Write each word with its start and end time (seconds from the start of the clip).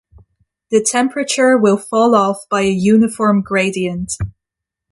The 0.71 0.81
temperature 0.83 1.59
will 1.59 1.77
fall 1.77 2.15
off 2.15 2.49
by 2.49 2.61
a 2.61 2.71
uniform 2.71 3.43
gradient. 3.43 4.13